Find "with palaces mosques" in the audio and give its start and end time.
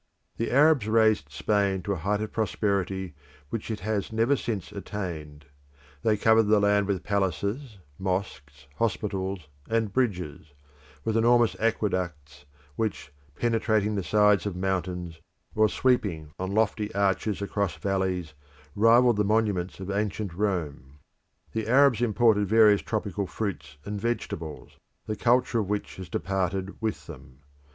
6.87-8.65